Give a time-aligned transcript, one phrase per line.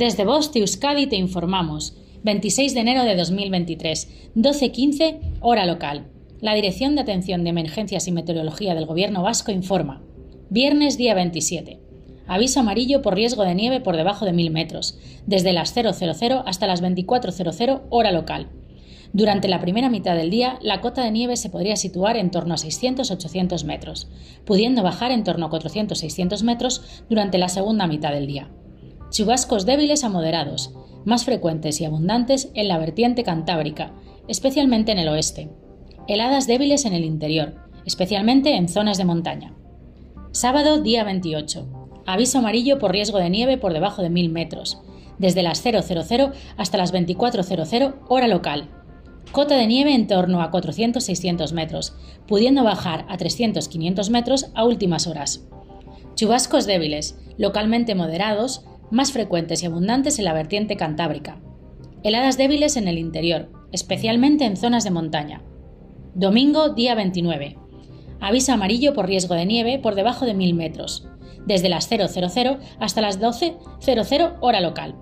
[0.00, 1.94] Desde Voz Euskadi te informamos.
[2.24, 6.06] 26 de enero de 2023, 12.15, hora local.
[6.40, 10.00] La Dirección de Atención de Emergencias y Meteorología del Gobierno Vasco informa.
[10.48, 11.80] Viernes día 27.
[12.26, 15.90] Aviso amarillo por riesgo de nieve por debajo de 1000 metros, desde las 000
[16.46, 18.48] hasta las 24.00 hora local.
[19.12, 22.54] Durante la primera mitad del día, la cota de nieve se podría situar en torno
[22.54, 24.08] a 600-800 metros,
[24.46, 28.48] pudiendo bajar en torno a 400-600 metros durante la segunda mitad del día.
[29.10, 30.72] Chubascos débiles a moderados,
[31.04, 33.92] más frecuentes y abundantes en la vertiente cantábrica,
[34.28, 35.50] especialmente en el oeste.
[36.06, 39.54] Heladas débiles en el interior, especialmente en zonas de montaña.
[40.30, 42.02] Sábado, día 28.
[42.06, 44.80] Aviso amarillo por riesgo de nieve por debajo de 1000 metros,
[45.18, 45.82] desde las 000
[46.56, 48.70] hasta las 24.00 hora local.
[49.32, 51.94] Cota de nieve en torno a 400-600 metros,
[52.26, 55.44] pudiendo bajar a 300-500 metros a últimas horas.
[56.14, 61.40] Chubascos débiles, localmente moderados, más frecuentes y abundantes en la vertiente cantábrica.
[62.02, 65.42] Heladas débiles en el interior, especialmente en zonas de montaña.
[66.14, 67.56] Domingo, día 29.
[68.20, 71.08] Aviso amarillo por riesgo de nieve por debajo de 1000 metros,
[71.46, 72.04] desde las 000
[72.78, 74.96] hasta las 12.00 hora local.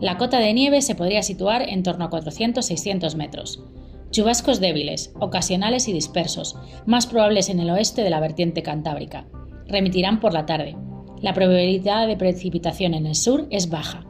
[0.00, 3.62] La cota de nieve se podría situar en torno a 400-600 metros.
[4.10, 6.56] Chubascos débiles, ocasionales y dispersos,
[6.86, 9.26] más probables en el oeste de la vertiente cantábrica.
[9.66, 10.76] Remitirán por la tarde,
[11.22, 14.04] la probabilidad de precipitación en el sur es baja.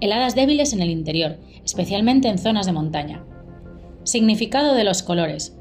[0.00, 3.22] Heladas débiles en el interior, especialmente en zonas de montaña.
[4.02, 5.56] Significado de los colores.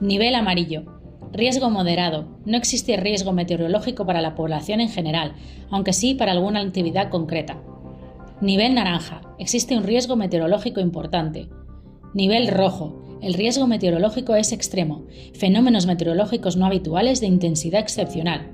[0.00, 0.84] Nivel amarillo.
[1.32, 2.38] Riesgo moderado.
[2.44, 5.34] No existe riesgo meteorológico para la población en general,
[5.70, 7.60] aunque sí para alguna actividad concreta.
[8.40, 9.22] Nivel naranja.
[9.40, 11.48] Existe un riesgo meteorológico importante.
[12.14, 13.18] Nivel rojo.
[13.22, 15.06] El riesgo meteorológico es extremo.
[15.34, 18.52] Fenómenos meteorológicos no habituales de intensidad excepcional.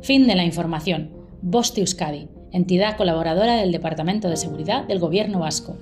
[0.00, 1.17] Fin de la información.
[1.40, 5.76] Bosti Euskadi, entidad colaboradora del Departamento de Seguridad del Gobierno Vasco.